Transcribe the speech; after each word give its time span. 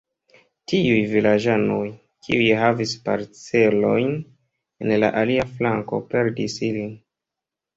Tiuj 0.71 1.01
vilaĝanoj, 1.09 1.83
kiuj 2.27 2.47
havis 2.61 2.93
parcelojn 3.09 4.09
en 4.87 4.95
la 5.05 5.13
alia 5.21 5.47
flanko, 5.59 6.01
perdis 6.15 6.61
ilin. 6.71 6.91